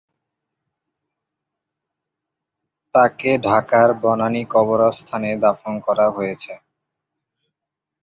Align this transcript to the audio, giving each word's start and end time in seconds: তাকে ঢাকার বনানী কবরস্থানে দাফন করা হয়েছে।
তাকে 2.95 3.31
ঢাকার 3.45 3.89
বনানী 4.01 4.43
কবরস্থানে 4.53 5.29
দাফন 5.43 5.73
করা 5.85 6.07
হয়েছে। 6.09 6.53